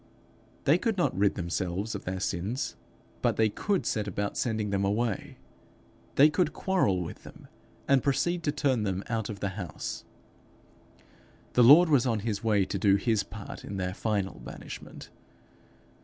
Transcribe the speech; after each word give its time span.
They 0.63 0.79
could 0.79 0.97
not 0.97 1.15
rid 1.15 1.35
themselves 1.35 1.93
of 1.93 2.05
their 2.05 2.19
sins, 2.19 2.75
but 3.21 3.37
they 3.37 3.49
could 3.49 3.85
set 3.85 4.07
about 4.07 4.35
sending 4.35 4.71
them 4.71 4.83
away; 4.83 5.37
they 6.15 6.27
could 6.27 6.53
quarrel 6.53 7.03
with 7.03 7.21
them, 7.21 7.47
and 7.87 8.01
proceed 8.01 8.41
to 8.45 8.51
turn 8.51 8.81
them 8.81 9.03
out 9.09 9.29
of 9.29 9.41
the 9.41 9.49
house: 9.49 10.03
the 11.53 11.63
Lord 11.63 11.87
was 11.87 12.07
on 12.07 12.21
his 12.21 12.43
way 12.43 12.65
to 12.65 12.79
do 12.79 12.95
his 12.95 13.21
part 13.21 13.63
in 13.63 13.77
their 13.77 13.93
final 13.93 14.39
banishment. 14.39 15.11